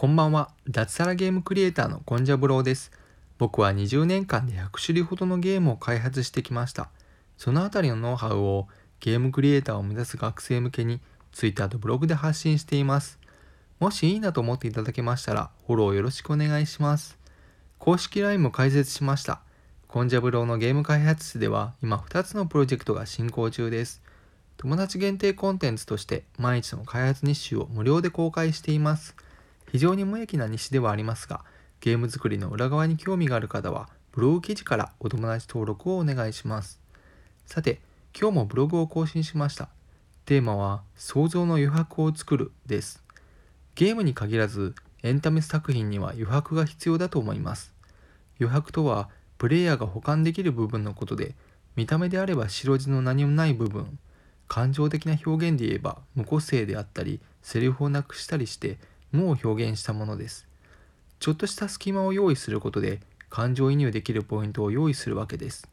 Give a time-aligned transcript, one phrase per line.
[0.00, 0.52] こんばんは。
[0.68, 2.92] 脱サラゲームクリエイターのコンジャブローです。
[3.36, 6.88] 僕は20年間で100種類ほどのゲームを開発してきました。
[7.36, 8.68] そのあたりのノウハウを
[9.00, 11.00] ゲームクリエイターを目指す学生向けに
[11.32, 13.18] Twitter とブログで発信しています。
[13.80, 17.18] もしいいなと思っていただけましたらフォローよろしくお願いします。
[17.80, 19.40] 公式 LINE も開設しました。
[19.88, 24.00] コンジャブローのゲーム開発室では今2つのプロジェクトが進行中です。
[24.58, 29.16] 友達限定コンテンツとして毎日の開発日誌を無料で公開しています。
[29.70, 31.44] 非常に無益な日誌ではありますが、
[31.80, 36.80] ゲーム作りの裏側に興味がある方は、ブログ記事からお友達登録をお願いします。
[37.46, 37.80] さて、
[38.18, 39.68] 今日もブログを更新しました。
[40.24, 43.02] テーマは、想像の余白を作るです。
[43.74, 47.72] ゲームに限らず、エンタメ作品には余白が必要だと思います。
[48.40, 51.36] 余白とは、プレイヤーが保管できる部分のことで、
[51.76, 53.98] 見た目であれば白地の何もない部分、
[54.48, 58.78] 感情的な表現で言えば無個性であったり、セリフをなくしたりして、
[59.12, 60.46] 無を表現したものです。
[61.20, 65.68] ちょっとした隙間を用意することで感情移入できるポイントを用意するわけです。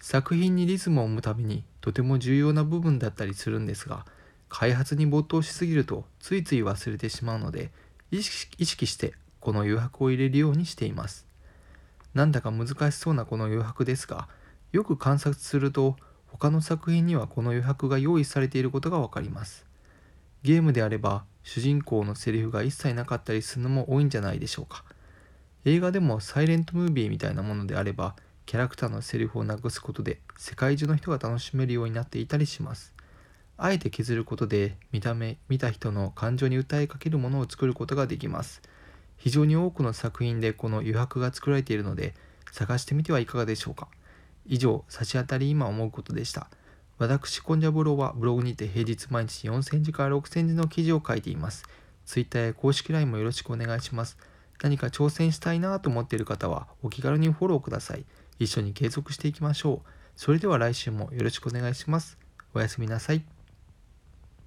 [0.00, 4.06] 作品にリズムを生むためにとても重要な部分だったりするんですが、
[4.48, 7.70] 開発に没頭しすぎるとついつい忘れてしまうので、
[8.10, 11.26] 意識してこの余白を入れるようにしています。
[12.14, 14.28] なんだか難しそうなこの余白ですが、
[14.72, 15.96] よく観察すると
[16.26, 19.64] 他の作品にはこの余白が用意されていることがわかります。
[20.42, 24.84] ゲームであれば主人公のセリフが一切なかったりするのも多いんじゃないでしょうか。
[25.64, 32.94] 映画でもサイレントムービーみたいなものであればキャラクターのセリフをなくすことで世界中の人が楽しめるようになっていたりします。
[33.58, 38.62] あえて削ることで見た目見た人の感情に訴えかけるものを作ることができます。
[39.18, 42.14] 非常に多くの作品でこの余白が作られているので
[42.50, 43.88] 探してみてはいかがでしょうか。
[44.46, 46.48] 以上差し当たり今思うことでした。
[47.00, 51.64] 私、コンジャブロはブログにて平日毎日4000字から6000字の記事を書いています。
[52.04, 54.18] Twitter や公式 LINE もよろしくお願いします。
[54.62, 58.04] 何か挑戦したいなと思っている方はお気軽にフォローください。
[58.38, 59.88] 一緒に継続していきましょう。
[60.14, 62.18] それでは来週もよろしくお願いします。
[62.52, 63.39] おやすみなさい。